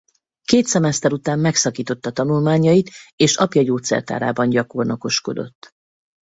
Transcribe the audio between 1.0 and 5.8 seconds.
után megszakította tanulmányait és apja gyógyszertárában gyakornokoskodott.